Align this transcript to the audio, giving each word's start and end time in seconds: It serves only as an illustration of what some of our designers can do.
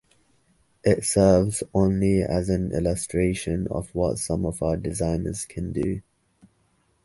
It 0.83 1.05
serves 1.05 1.61
only 1.75 2.23
as 2.23 2.49
an 2.49 2.71
illustration 2.71 3.67
of 3.69 3.93
what 3.93 4.17
some 4.17 4.47
of 4.47 4.63
our 4.63 4.75
designers 4.75 5.45
can 5.45 5.71
do. 5.71 6.01